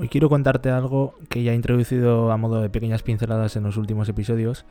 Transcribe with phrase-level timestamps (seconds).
[0.00, 3.76] Hoy quiero contarte algo que ya he introducido a modo de pequeñas pinceladas en los
[3.76, 4.64] últimos episodios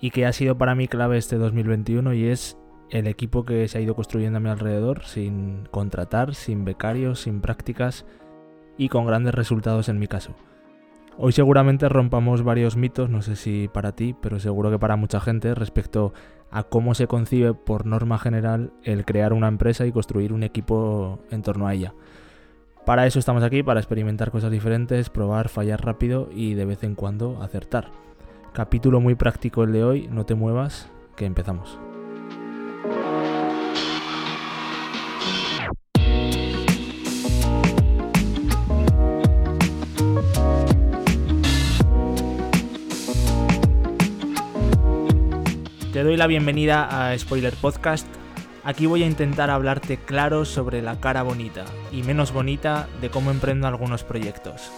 [0.00, 2.56] y que ha sido para mí clave este 2021 y es
[2.88, 7.40] el equipo que se ha ido construyendo a mi alrededor sin contratar, sin becarios, sin
[7.40, 8.06] prácticas
[8.78, 10.36] y con grandes resultados en mi caso.
[11.18, 15.18] Hoy seguramente rompamos varios mitos, no sé si para ti, pero seguro que para mucha
[15.18, 16.12] gente respecto
[16.52, 21.18] a cómo se concibe por norma general el crear una empresa y construir un equipo
[21.32, 21.94] en torno a ella.
[22.84, 26.96] Para eso estamos aquí, para experimentar cosas diferentes, probar, fallar rápido y de vez en
[26.96, 27.92] cuando acertar.
[28.52, 31.78] Capítulo muy práctico el de hoy, no te muevas, que empezamos.
[45.92, 48.21] Te doy la bienvenida a Spoiler Podcast.
[48.64, 53.32] Aquí voy a intentar hablarte claro sobre la cara bonita y menos bonita de cómo
[53.32, 54.70] emprendo algunos proyectos.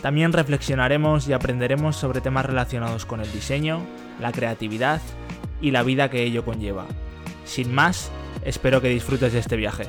[0.00, 3.84] También reflexionaremos y aprenderemos sobre temas relacionados con el diseño,
[4.20, 5.02] la creatividad
[5.60, 6.86] y la vida que ello conlleva.
[7.44, 8.10] Sin más,
[8.42, 9.84] espero que disfrutes de este viaje.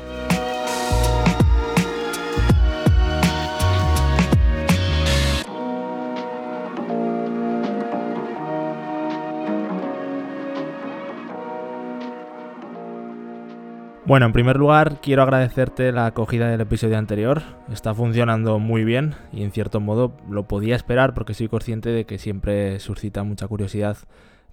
[14.10, 17.44] Bueno, en primer lugar quiero agradecerte la acogida del episodio anterior.
[17.72, 22.08] Está funcionando muy bien y en cierto modo lo podía esperar porque soy consciente de
[22.08, 23.98] que siempre suscita mucha curiosidad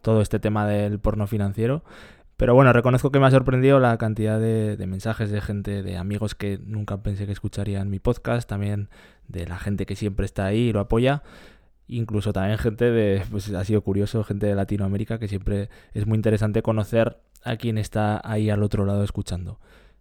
[0.02, 1.84] todo este tema del porno financiero.
[2.36, 6.34] Pero bueno, reconozco que me ha sorprendido la cantidad de, mensajes de gente, de amigos
[6.34, 8.90] que nunca pensé que escucharían mi podcast, también
[9.26, 11.22] de la gente que siempre está ahí y lo apoya
[11.88, 16.16] incluso también gente de, pues ha sido curioso, gente de Latinoamérica, que siempre es muy
[16.16, 19.58] interesante conocer a quien está ahí al otro lado escuchando.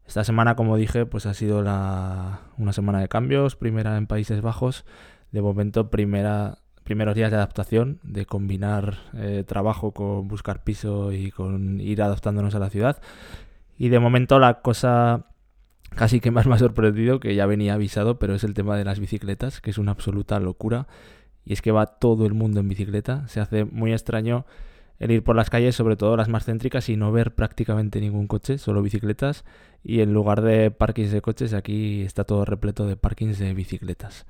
[0.08, 4.41] Esta semana, como dije, pues ha sido la, una semana de cambios, primera en Países
[4.41, 4.86] Bajos,
[5.31, 11.31] de momento primera, primeros días de adaptación, de combinar eh, trabajo con buscar piso y
[11.31, 13.01] con ir adaptándonos a la ciudad.
[13.78, 15.25] Y de momento la cosa
[15.96, 18.85] casi que más me ha sorprendido, que ya venía avisado, pero es el tema de
[18.85, 20.88] las bicicletas, que es una absoluta locura
[21.46, 23.28] y es que va todo el mundo en bicicleta.
[23.28, 24.46] Se hace muy extraño
[25.00, 28.28] el ir por las calles, sobre todo las más céntricas, y no ver prácticamente ningún
[28.28, 29.44] coche, solo bicicletas.
[29.83, 34.25] Y en lugar de parkings de coches, aquí está todo repleto de parkings de bicicletas.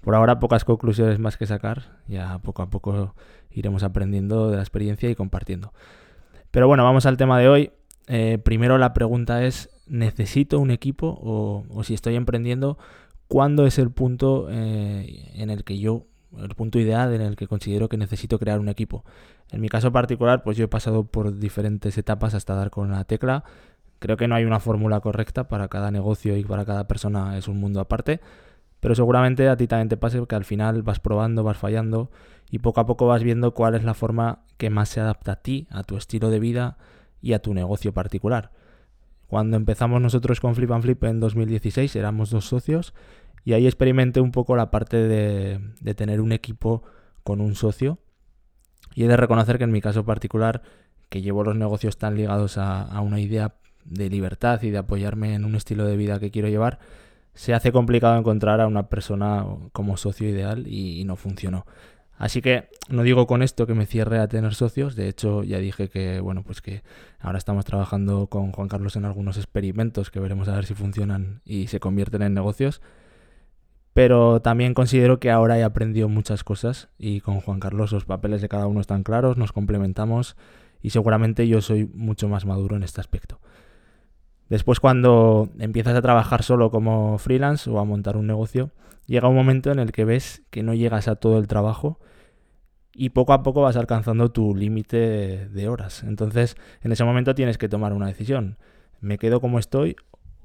[0.00, 3.14] Por ahora pocas conclusiones más que sacar, ya poco a poco
[3.50, 5.72] iremos aprendiendo de la experiencia y compartiendo.
[6.50, 7.72] Pero bueno, vamos al tema de hoy.
[8.06, 12.78] Eh, primero la pregunta es, ¿necesito un equipo o, si estoy emprendiendo,
[13.28, 16.06] cuándo es el punto eh, en el que yo
[16.38, 19.04] el punto ideal en el que considero que necesito crear un equipo.
[19.50, 23.04] En mi caso particular, pues yo he pasado por diferentes etapas hasta dar con la
[23.04, 23.44] tecla.
[23.98, 27.48] Creo que no hay una fórmula correcta para cada negocio y para cada persona es
[27.48, 28.20] un mundo aparte,
[28.80, 32.10] pero seguramente a ti también te pase que al final vas probando, vas fallando
[32.50, 35.36] y poco a poco vas viendo cuál es la forma que más se adapta a
[35.36, 36.76] ti, a tu estilo de vida
[37.22, 38.50] y a tu negocio particular.
[39.26, 42.94] Cuando empezamos nosotros con Flip and Flip en 2016 éramos dos socios
[43.44, 46.82] y ahí experimenté un poco la parte de, tener un equipo
[47.22, 47.98] con un socio.
[48.94, 50.62] Y he de reconocer que en mi caso particular,
[51.10, 55.44] que llevo los negocios tan ligados a, una idea de libertad y de apoyarme en
[55.44, 56.78] un estilo de vida que quiero llevar,
[57.34, 61.66] se hace complicado encontrar a una persona como socio ideal y, no funcionó.
[62.16, 65.58] Así que no digo con esto que me cierre a tener socios, de hecho ya
[65.58, 66.84] dije que bueno, pues que
[67.18, 71.42] ahora estamos trabajando con Juan Carlos en algunos experimentos que veremos a ver si funcionan
[71.44, 72.80] y se convierten en negocios
[73.94, 78.42] pero también considero que ahora he aprendido muchas cosas y con Juan Carlos los papeles
[78.42, 80.36] de cada uno están claros, nos complementamos
[80.82, 83.40] y seguramente yo soy mucho más maduro en este aspecto.
[84.48, 88.72] Después cuando empiezas a trabajar solo como freelance o a montar un negocio,
[89.06, 92.00] llega un momento en el que ves que no llegas a todo el trabajo
[92.92, 96.02] y poco a poco vas alcanzando tu límite de horas.
[96.02, 98.58] Entonces, en ese momento tienes que tomar una decisión.
[99.00, 99.96] ¿Me quedo como estoy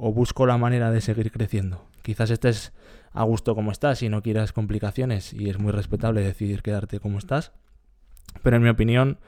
[0.01, 1.85] o busco la manera de seguir creciendo?
[2.01, 2.73] Quizás estés
[3.11, 7.17] a gusto como estás y no quieras complicaciones y es muy respetable decidir quedarte como
[7.17, 7.51] estás.
[8.41, 9.19] Pero en mi opinión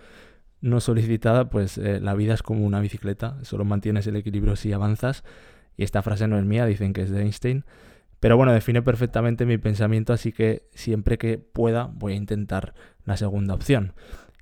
[0.61, 4.71] no solicitada, pues eh, la vida es como una bicicleta, solo mantienes el equilibrio si
[4.71, 5.23] avanzas.
[5.75, 7.65] Y esta frase no es mía, dicen que es de Einstein.
[8.19, 13.17] Pero bueno, define perfectamente mi pensamiento, así que siempre que pueda voy a intentar la
[13.17, 13.93] segunda opción.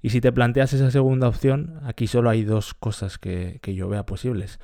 [0.02, 3.88] Y si te planteas esa segunda opción, aquí solo hay dos cosas que, que yo
[3.88, 4.60] vea posibles.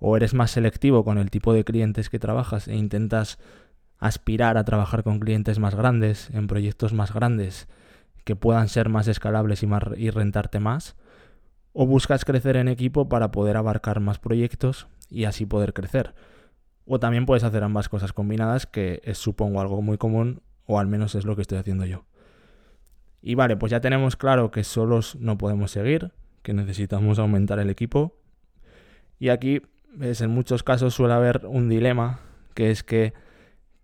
[0.00, 3.38] O eres más selectivo con el tipo de clientes que trabajas e intentas
[3.98, 7.68] aspirar a trabajar con clientes más grandes, en proyectos más grandes,
[8.24, 10.96] que puedan ser más escalables y, rentarte más,
[11.72, 16.14] o buscas crecer en equipo para poder abarcar más proyectos y así poder crecer.
[16.86, 20.86] O también puedes hacer ambas cosas combinadas, que es supongo algo muy común, o al
[20.86, 22.04] menos es lo que estoy haciendo yo.
[23.22, 26.12] Y vale, pues ya tenemos claro que solos no podemos seguir,
[26.42, 28.16] que necesitamos aumentar el equipo.
[29.18, 29.60] Y aquí,
[29.92, 32.20] ves, en muchos casos suele haber un dilema,
[32.54, 33.12] que es que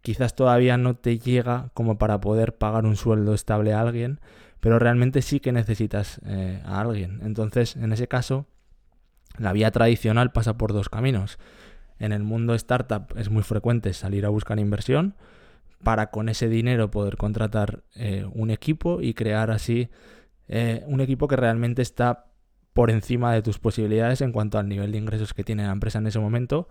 [0.02, 4.20] quizás todavía no te llega como para poder pagar un sueldo estable a alguien,
[4.60, 7.20] pero realmente sí que necesitas eh, a alguien.
[7.22, 8.46] Entonces, en ese caso,
[9.38, 11.38] la vía tradicional pasa por dos caminos.
[11.98, 15.14] En el mundo startup es muy frecuente salir a buscar inversión
[15.82, 19.88] para con ese dinero poder contratar eh, un equipo y crear así
[20.48, 22.26] eh, un equipo que realmente está
[22.76, 25.98] por encima de tus posibilidades en cuanto al nivel de ingresos que tiene la empresa
[25.98, 26.68] en ese momento,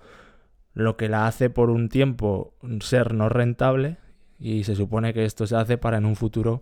[0.75, 3.98] lo que la hace por un tiempo ser no rentable
[4.38, 6.62] y se supone que esto se hace para en un futuro,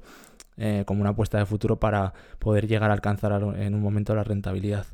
[0.55, 4.23] eh, como una apuesta de futuro para poder llegar a alcanzar en un momento la
[4.23, 4.85] rentabilidad.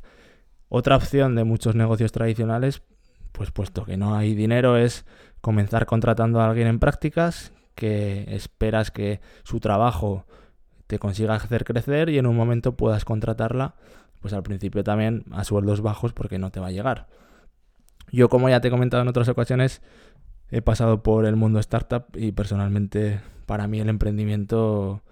[0.68, 2.82] Otra opción de muchos negocios tradicionales
[3.30, 5.06] pues puesto que no hay dinero es
[5.40, 10.26] comenzar contratando a alguien en prácticas que esperas que su trabajo
[10.88, 13.76] te consiga hacer crecer y en un momento puedas contratarla,
[14.20, 17.08] pues al principio también a sueldos bajos porque no te va a llegar.
[18.12, 19.82] Yo como ya te he comentado en otras ocasiones,
[20.50, 25.02] he pasado por el mundo startup y personalmente para mí el emprendimiento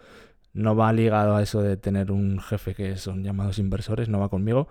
[0.53, 4.29] no va ligado a eso de tener un jefe que son llamados inversores, no va
[4.29, 4.69] conmigo.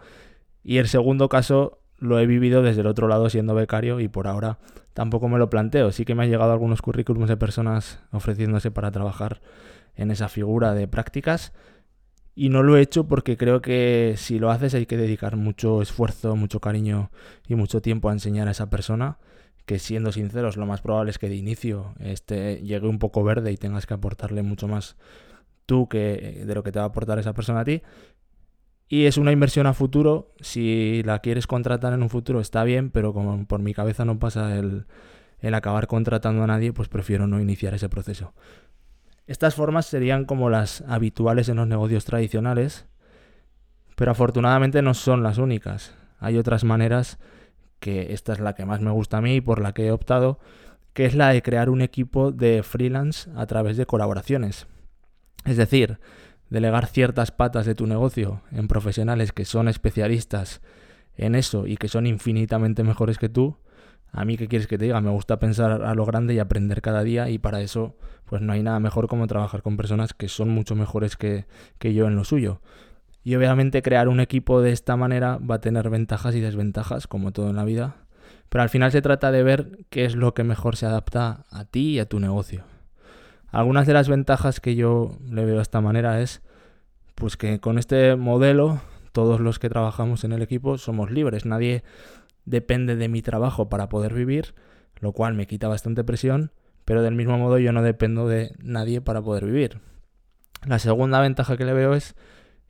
[0.64, 4.28] Y el segundo caso lo he vivido desde el otro lado siendo becario y por
[4.28, 4.60] ahora
[4.94, 5.92] tampoco me lo planteo.
[5.92, 9.42] Sí que me han llegado algunos currículums de personas ofreciéndose para trabajar
[9.96, 11.54] en esa figura de prácticas
[12.38, 15.82] y no lo he hecho porque creo que si lo haces hay que dedicar mucho
[15.82, 17.12] esfuerzo, mucho cariño
[17.48, 19.18] y mucho tiempo a enseñar a esa persona
[19.66, 23.52] que siendo sinceros lo más probable es que de inicio este llegue un poco verde
[23.52, 24.96] y tengas que aportarle mucho más
[25.66, 27.82] tú que de lo que te va a aportar esa persona a ti
[28.90, 30.34] y es una inversión a futuro.
[30.40, 34.18] Si la quieres contratar en un futuro está bien, pero como por mi cabeza no
[34.18, 34.86] pasa el,
[35.54, 38.34] acabar contratando a nadie, pues prefiero no iniciar ese proceso.
[39.28, 42.86] Estas formas serían como las habituales en los negocios tradicionales,
[43.98, 45.94] pero afortunadamente no son las únicas.
[46.20, 47.20] Hay otras maneras
[47.80, 49.92] que esta es la que más me gusta a mí y por la que he
[49.92, 50.40] optado,
[50.94, 54.66] que es la de crear un equipo de freelance a través de colaboraciones.
[55.46, 56.00] Es decir,
[56.50, 60.62] delegar ciertas patas de tu negocio en profesionales que son especialistas
[61.18, 63.58] en eso y que son infinitamente mejores que tú,
[64.12, 66.82] a mí qué quieres que te diga, me gusta pensar a lo grande y aprender
[66.82, 67.96] cada día y para eso
[68.26, 71.46] pues no hay nada mejor como trabajar con personas que son mucho mejores que,
[71.80, 72.62] que yo en lo suyo.
[73.24, 77.32] Y obviamente crear un equipo de esta manera va a tener ventajas y desventajas, como
[77.32, 77.96] todo en la vida,
[78.50, 81.66] pero al final se trata de ver qué es lo que mejor se adapta a
[81.66, 82.64] ti y a tu negocio.
[83.52, 86.42] Algunas de las ventajas que yo le veo de esta manera es
[87.16, 88.82] pues que con este modelo
[89.12, 91.84] todos los que trabajamos en el equipo somos libres, nadie
[92.48, 94.56] depende de mi trabajo para poder vivir,
[95.00, 96.52] lo cual me quita bastante presión,
[96.86, 99.82] pero del mismo modo yo no dependo de nadie para poder vivir.
[100.66, 102.16] La segunda ventaja que le veo es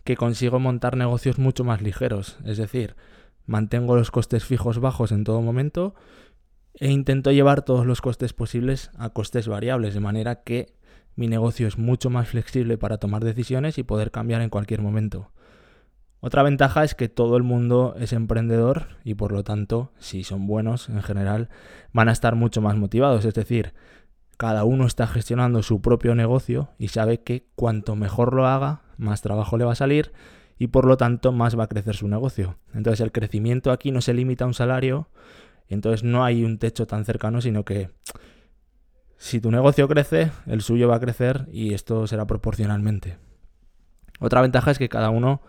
[0.04, 2.96] que consigo montar negocios mucho más ligeros, es decir,
[3.46, 5.94] mantengo los costes fijos bajos en todo momento
[6.74, 10.74] e intento llevar todos los costes posibles a costes variables, de manera que
[11.16, 15.32] mi negocio es mucho más flexible para tomar decisiones y poder cambiar en cualquier momento.
[16.20, 20.48] Otra ventaja es que todo el mundo es emprendedor y por lo tanto, si son
[20.48, 21.50] buenos en general,
[21.94, 23.24] van a estar mucho más motivados.
[23.26, 23.74] Es decir,
[24.38, 29.22] cada uno está gestionando su propio negocio y sabe que cuanto mejor lo haga, más
[29.22, 30.12] trabajo le va a salir
[30.58, 32.58] y por lo tanto más va a crecer su negocio.
[32.74, 35.10] Entonces el crecimiento aquí no se limita a un salario,
[35.68, 37.92] entonces no hay un techo tan cercano, sino que
[39.18, 43.18] si tu negocio crece, el suyo va a crecer y esto será proporcionalmente.
[44.20, 45.42] Otra ventaja es que cada uno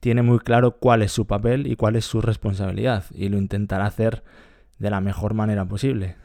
[0.00, 3.86] tiene muy claro cuál es su papel y cuál es su responsabilidad y lo intentará
[3.86, 4.22] hacer
[4.78, 6.16] de la mejor manera posible.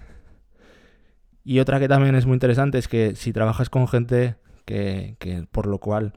[1.44, 5.46] Y otra que también es muy interesante es que si trabajas con gente que, que
[5.52, 6.14] por lo cual,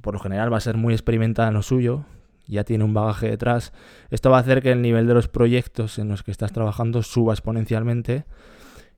[0.00, 2.04] por lo general va a ser muy experimentada en lo suyo,
[2.46, 3.72] ya tiene un bagaje detrás,
[4.10, 7.02] esto va a hacer que el nivel de los proyectos en los que estás trabajando
[7.02, 8.24] suba exponencialmente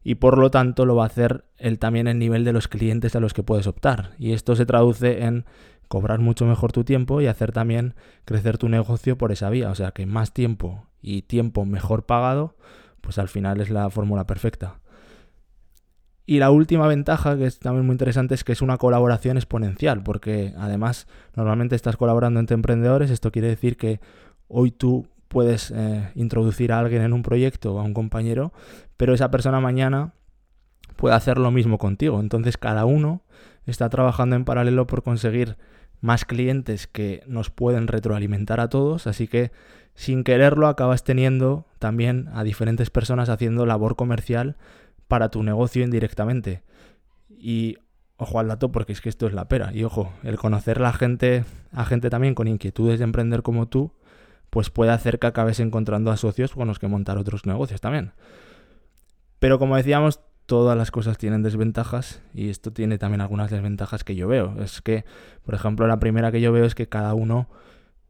[0.03, 3.15] y por lo tanto lo va a hacer el, también el nivel de los clientes
[3.17, 4.13] a los que puedes optar.
[4.19, 5.45] Y esto se traduce en
[5.91, 7.95] cobrar mucho mejor tu tiempo y hacer también
[8.25, 9.71] crecer tu negocio por esa vía.
[9.71, 12.55] O sea que más tiempo y tiempo mejor pagado,
[13.01, 14.79] pues al final es la fórmula perfecta.
[16.27, 20.05] Y la última ventaja, que es también muy interesante, es que es una colaboración exponencial,
[20.05, 24.01] porque además normalmente estás colaborando entre emprendedores, esto quiere decir que
[24.47, 28.53] hoy tú puedes eh, introducir a alguien en un proyecto o a un compañero,
[28.97, 30.13] pero esa persona mañana
[30.95, 32.21] puede hacer lo mismo contigo.
[32.21, 33.23] Entonces cada uno
[33.67, 35.57] está trabajando en paralelo por conseguir
[36.01, 39.53] más clientes que nos pueden retroalimentar a todos, así que
[39.95, 44.57] sin quererlo acabas teniendo también a diferentes personas haciendo labor comercial
[45.09, 46.63] para tu negocio indirectamente.
[47.29, 47.77] Y
[48.17, 49.73] ojo al dato porque es que esto es la pera.
[49.75, 53.69] Y ojo, el conocer a la gente, a gente también con inquietudes de emprender como
[53.69, 53.93] tú,
[54.51, 58.13] pues puede hacer que acabes encontrando a socios con los que montar otros negocios también.
[59.39, 64.17] Pero como decíamos, todas las cosas tienen desventajas y esto tiene también algunas desventajas que
[64.17, 64.57] yo veo.
[64.61, 65.05] Es que,
[65.45, 67.49] por ejemplo, la primera que yo veo es que cada uno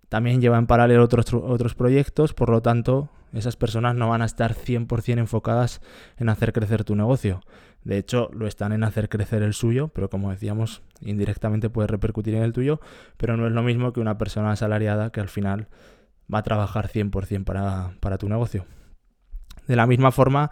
[0.09, 4.25] también lleva en paralelo otros, otros proyectos, por lo tanto, esas personas no van a
[4.25, 5.83] estar 100% enfocadas
[6.17, 7.43] en hacer crecer tu negocio.
[7.85, 12.37] De hecho, lo están en hacer crecer el suyo, pero como decíamos, indirectamente puede repercutir
[12.37, 12.81] en el tuyo,
[13.19, 15.69] pero no es lo mismo que una persona asalariada que al final
[16.33, 18.65] va a trabajar 100% para, para tu negocio.
[19.67, 20.51] De la misma forma,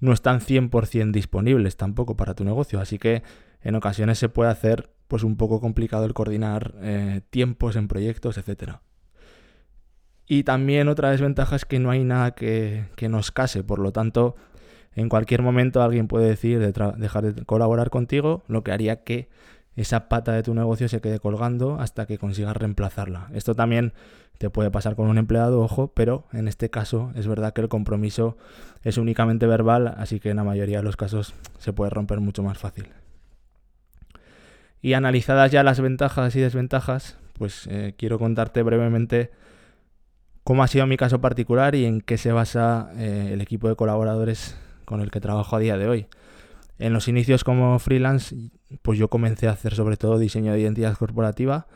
[0.00, 3.22] no están 100% disponibles tampoco para tu negocio, así que
[3.60, 8.38] en ocasiones se puede hacer pues un poco complicado el coordinar eh, tiempos en proyectos,
[8.38, 8.78] etc.
[10.26, 14.36] Y también otra desventaja es que no hay nada que, nos case, por lo tanto,
[14.94, 19.28] en cualquier momento alguien puede decir de dejar de colaborar contigo, lo que haría que
[19.76, 23.28] esa pata de tu negocio se quede colgando hasta que consigas reemplazarla.
[23.32, 23.92] Esto también
[24.38, 27.68] te puede pasar con un empleado, ojo, pero en este caso es verdad que el
[27.68, 28.36] compromiso
[28.82, 32.42] es únicamente verbal, así que en la mayoría de los casos se puede romper mucho
[32.42, 32.88] más fácil.
[34.82, 39.30] Y analizadas ya las ventajas y desventajas, pues eh, quiero contarte brevemente
[40.44, 43.76] cómo ha sido mi caso particular y en qué se basa eh, el equipo de
[43.76, 46.06] colaboradores con el que trabajo a día de hoy.
[46.78, 48.34] En los inicios como freelance,
[48.82, 51.66] pues yo comencé a hacer sobre todo diseño de identidad corporativa,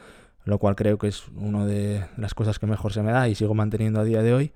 [0.44, 3.34] lo cual creo que es una de las cosas que mejor se me da y
[3.34, 4.52] sigo manteniendo a día de hoy.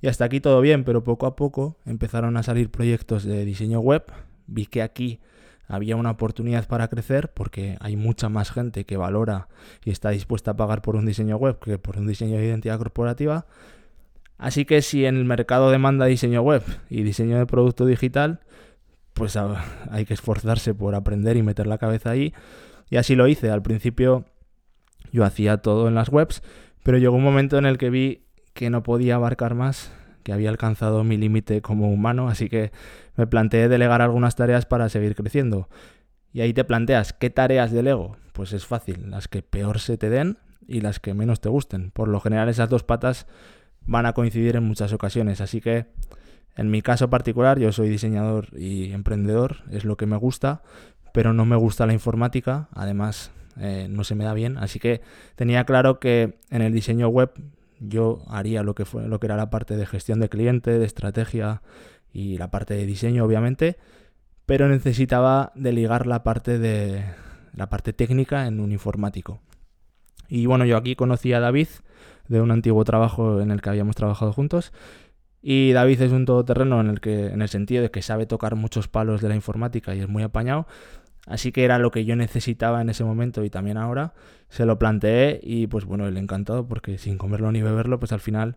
[0.00, 3.80] Y hasta aquí todo bien, pero poco a poco empezaron a salir proyectos de diseño
[3.80, 4.04] web.
[4.46, 5.20] Vi que aquí
[5.66, 9.48] había una oportunidad para crecer porque hay mucha más gente que valora
[9.84, 12.78] y está dispuesta a pagar por un diseño web que por un diseño de identidad
[12.78, 13.46] corporativa.
[14.36, 18.40] Así que si en el mercado demanda diseño web y diseño de producto digital,
[19.14, 22.34] pues hay que esforzarse por aprender y meter la cabeza ahí.
[22.90, 23.50] Y así lo hice.
[23.50, 24.24] Al principio
[25.12, 26.42] yo hacía todo en las webs,
[26.82, 29.92] pero llegó un momento en el que vi que no podía abarcar más,
[30.22, 32.72] que había alcanzado mi límite como humano, así que
[33.16, 35.68] me planteé delegar algunas tareas para seguir creciendo.
[36.32, 38.16] Y ahí te planteas, ¿qué tareas delego?
[38.32, 41.90] Pues es fácil, las que peor se te den y las que menos te gusten.
[41.90, 43.26] Por lo general esas dos patas
[43.82, 45.86] van a coincidir en muchas ocasiones, así que
[46.56, 50.62] en mi caso particular, yo soy diseñador y emprendedor, es lo que me gusta,
[51.12, 55.00] pero no me gusta la informática, además eh, no se me da bien, así que
[55.36, 57.32] tenía claro que en el diseño web
[57.80, 60.84] yo haría lo que, fue, lo que era la parte de gestión de cliente, de
[60.84, 61.62] estrategia
[62.12, 63.76] y la parte de diseño, obviamente,
[64.46, 67.04] pero necesitaba deligar la parte de
[67.54, 69.40] la parte técnica en un informático.
[70.28, 71.68] Y bueno, yo aquí conocí a David
[72.28, 74.72] de un antiguo trabajo en el que habíamos trabajado juntos
[75.46, 78.56] y David es un todoterreno en el que, en el sentido de que sabe tocar
[78.56, 80.66] muchos palos de la informática y es muy apañado.
[81.26, 84.14] Así que era lo que yo necesitaba en ese momento y también ahora.
[84.48, 88.20] Se lo planteé y pues bueno, le encantado porque sin comerlo ni beberlo, pues al
[88.20, 88.56] final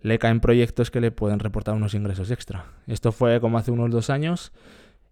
[0.00, 2.66] le caen proyectos que le pueden reportar unos ingresos extra.
[2.86, 4.52] Esto fue como hace unos dos años.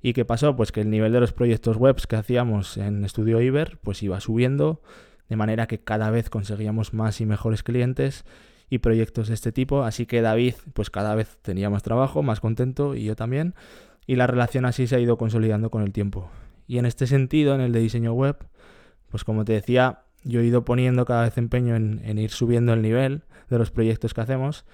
[0.00, 0.54] ¿Y qué pasó?
[0.54, 4.20] Pues que el nivel de los proyectos webs que hacíamos en Estudio Iber pues iba
[4.20, 4.80] subiendo,
[5.28, 8.24] de manera que cada vez conseguíamos más y mejores clientes
[8.68, 9.82] y proyectos de este tipo.
[9.82, 13.54] Así que David, pues cada vez tenía más trabajo, más contento y yo también.
[14.06, 16.30] Y la relación así se ha ido consolidando con el tiempo.
[16.66, 18.36] Y en este sentido, en el de diseño web,
[19.08, 22.82] pues como te decía, yo he ido poniendo cada vez empeño en, ir subiendo el
[22.82, 24.64] nivel de los proyectos que hacemos.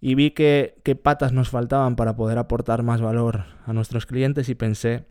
[0.00, 4.48] Y vi que, qué patas nos faltaban para poder aportar más valor a nuestros clientes
[4.48, 5.06] y pensé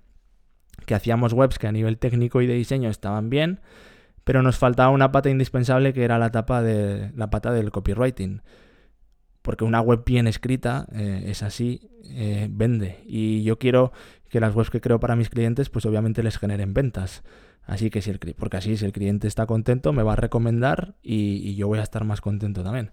[0.86, 3.60] que hacíamos webs que a nivel técnico y de diseño estaban bien,
[4.28, 8.42] pero nos faltaba una pata indispensable que era la, tapa de, la pata del copywriting.
[9.42, 13.06] Porque una web bien escrita eh, es así, eh, vende.
[13.06, 13.94] Y yo quiero
[14.28, 17.24] que las webs que creo para mis clientes, pues obviamente les generen ventas.
[17.64, 20.96] Así que si el, porque así si el cliente está contento, me va a recomendar
[21.02, 22.92] y, yo voy a estar más contento también.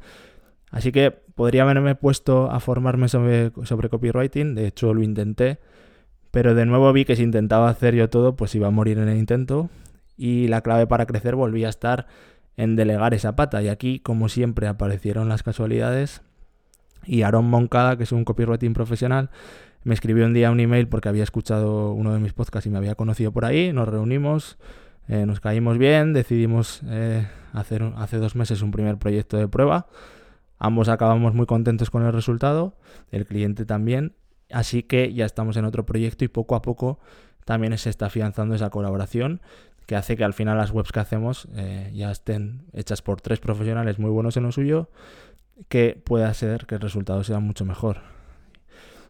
[0.71, 5.59] Así que podría haberme puesto a formarme sobre, sobre copywriting, de hecho lo intenté,
[6.31, 9.09] pero de nuevo vi que si intentaba hacer yo todo, pues iba a morir en
[9.09, 9.69] el intento
[10.16, 12.06] y la clave para crecer volvía a estar
[12.56, 13.62] en delegar esa pata.
[13.62, 16.23] Y aquí, como siempre, aparecieron las casualidades.
[17.04, 19.30] Y Aaron Moncada, que es un copywriting profesional,
[19.83, 22.78] me escribió un día un email porque había escuchado uno de mis podcasts y me
[22.78, 23.73] había conocido por ahí.
[23.73, 24.59] Nos reunimos,
[25.09, 29.87] eh, nos caímos bien, decidimos eh, hacer hace dos meses un primer proyecto de prueba.
[30.59, 32.78] Ambos acabamos muy contentos con el resultado,
[33.11, 34.14] el cliente también.
[34.50, 36.99] Así que ya estamos en otro proyecto y poco a poco
[37.44, 39.42] también se está afianzando esa colaboración
[39.87, 43.41] que hace que al final las webs que hacemos eh, ya estén hechas por tres
[43.41, 44.88] profesionales muy buenos en lo suyo,
[45.69, 47.99] que pueda ser que el resultado sea mucho mejor.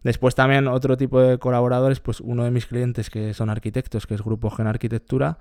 [0.03, 4.15] Después también otro tipo de colaboradores, pues uno de mis clientes que son arquitectos, que
[4.15, 5.39] es Grupo Gen Arquitectura,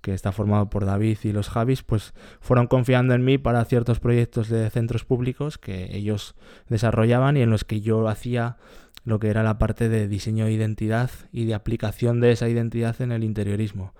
[0.00, 4.00] que está formado por David y los Javis, pues fueron confiando en mí para ciertos
[4.00, 6.34] proyectos de centros públicos que ellos
[6.68, 8.58] desarrollaban y en los que yo hacía
[9.04, 13.00] lo que era la parte de diseño de identidad y de aplicación de esa identidad
[13.00, 13.94] en el interiorismo.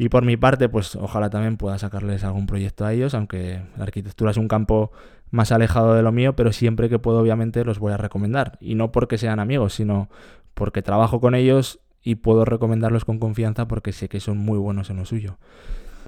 [0.00, 3.82] Y por mi parte, pues ojalá también pueda sacarles algún proyecto a ellos, aunque la
[3.82, 4.92] arquitectura es un campo
[5.30, 8.56] más alejado de lo mío, pero siempre que puedo obviamente los voy a recomendar.
[8.62, 10.08] Y no porque sean amigos, sino
[10.54, 14.88] porque trabajo con ellos y puedo recomendarlos con confianza porque sé que son muy buenos
[14.88, 15.36] en lo suyo.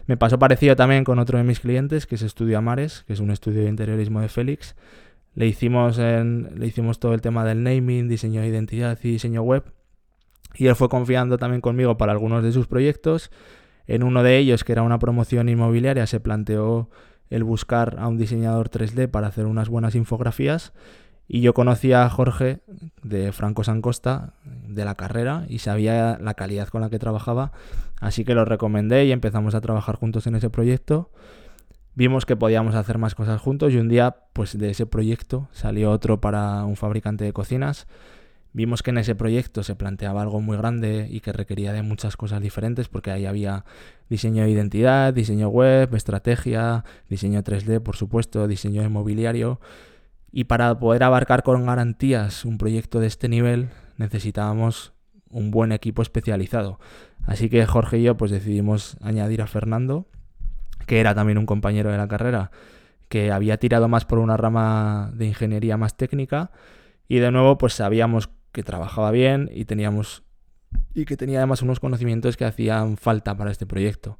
[0.06, 3.20] Me pasó parecido también con otro de mis clientes, que es Estudio Amares, que es
[3.20, 4.75] un estudio de interiorismo de Félix.
[5.34, 9.64] Le hicimos, le hicimos todo el tema del naming, diseño de identidad y diseño web.
[10.54, 13.30] Y él fue confiando también conmigo para algunos de sus proyectos
[13.86, 16.90] en uno de ellos, que era una promoción inmobiliaria, se planteó
[17.30, 20.72] el buscar a un diseñador 3D para hacer unas buenas infografías.
[21.28, 22.60] Y yo conocía a Jorge
[23.02, 27.52] de Franco Sancosta de la carrera y sabía la calidad con la que trabajaba,
[28.00, 31.10] así que lo recomendé y empezamos a trabajar juntos en ese proyecto.
[31.94, 35.90] Vimos que podíamos hacer más cosas juntos y un día, pues de ese proyecto salió
[35.90, 37.86] otro para un fabricante de cocinas
[38.54, 42.16] Vimos que en ese proyecto se planteaba algo muy grande y que requería de muchas
[42.18, 43.64] cosas diferentes porque ahí había
[44.11, 49.59] diseño de identidad, diseño web, estrategia, diseño 3D, por supuesto, diseño inmobiliario.
[50.30, 54.92] Y para poder abarcar con garantías un proyecto de este nivel necesitábamos
[55.30, 56.78] un buen equipo especializado.
[57.25, 60.06] Así que Jorge y yo pues decidimos añadir a Fernando,
[60.87, 62.50] que era también un compañero de la carrera,
[63.09, 66.50] que había tirado más por una rama de ingeniería más técnica.
[67.09, 70.23] Y de nuevo, pues sabíamos que trabajaba bien y teníamos
[70.94, 74.18] y que tenía además unos conocimientos que hacían falta para este proyecto.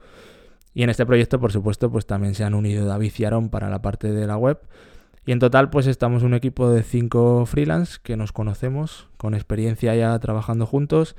[0.75, 3.69] Y en este proyecto, por supuesto, pues también se han unido David y Aaron para
[3.69, 4.59] la parte de la web.
[5.27, 9.95] Y en total, pues estamos un equipo de cinco freelance que nos conocemos, con experiencia
[9.95, 11.15] ya trabajando juntos,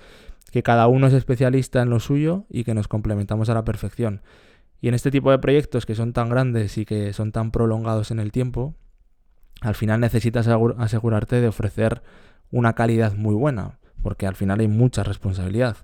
[0.51, 4.21] que cada uno es especialista en lo suyo y que nos complementamos a la perfección.
[4.81, 8.11] Y en este tipo de proyectos que son tan grandes y que son tan prolongados
[8.11, 8.75] en el tiempo,
[9.61, 12.03] al final necesitas asegurarte de ofrecer
[12.53, 15.77] una calidad muy buena, porque al final hay mucha responsabilidad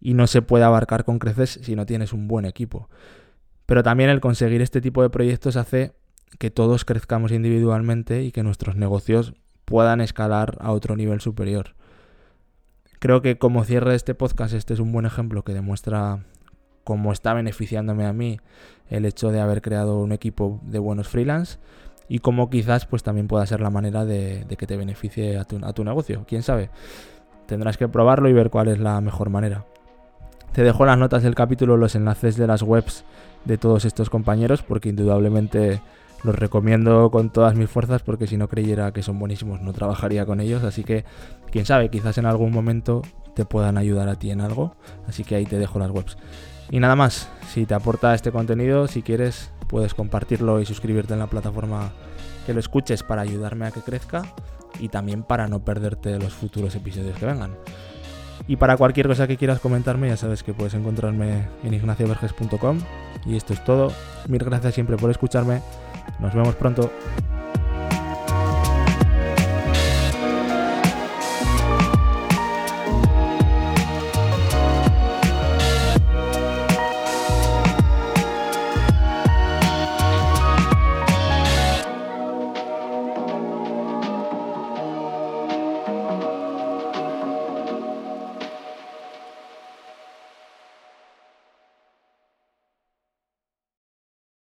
[0.00, 2.88] y no se puede abarcar con creces si no tienes un buen equipo.
[3.66, 5.92] Pero también el conseguir este tipo de proyectos hace
[6.38, 9.34] que todos crezcamos individualmente y que nuestros negocios
[9.64, 11.74] puedan escalar a otro nivel superior.
[13.00, 16.24] Creo que como cierre de este podcast este es un buen ejemplo que demuestra
[16.84, 18.38] cómo está beneficiándome a mí
[18.88, 21.58] el hecho de haber creado un equipo de buenos freelance
[22.08, 25.84] y cómo quizás pues también pueda ser la manera de, que te beneficie a tu,
[25.84, 26.24] negocio.
[26.26, 26.70] ¿Quién sabe?
[27.46, 29.64] Tendrás que probarlo y ver cuál es la mejor manera.
[30.52, 33.04] Te dejo las notas del capítulo los enlaces de las webs
[33.44, 35.80] de todos estos compañeros porque indudablemente
[36.24, 40.24] los recomiendo con todas mis fuerzas porque si no creyera que son buenísimos no trabajaría
[40.24, 40.64] con ellos.
[40.64, 41.04] Así que
[41.50, 43.02] quién sabe, quizás en algún momento
[43.34, 44.74] te puedan ayudar a ti en algo.
[45.06, 46.16] Así que ahí te dejo las webs.
[46.70, 51.20] Y nada más, si te aporta este contenido, si quieres, puedes compartirlo y suscribirte en
[51.20, 51.92] la plataforma
[52.46, 54.22] que lo escuches para ayudarme a que crezca
[54.80, 57.56] y también para no perderte los futuros episodios que vengan.
[58.46, 62.78] Y para cualquier cosa que quieras comentarme, ya sabes que puedes encontrarme en ignacioverges.com.
[63.26, 63.92] Y esto es todo.
[64.26, 65.60] Mil gracias siempre por escucharme.
[66.18, 66.90] Nos vemos pronto.